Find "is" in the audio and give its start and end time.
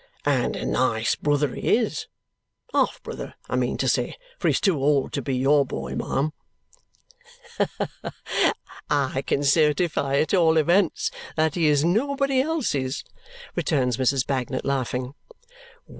1.77-2.07, 11.67-11.85